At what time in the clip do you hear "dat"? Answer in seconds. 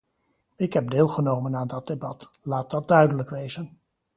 1.67-1.87, 2.69-2.87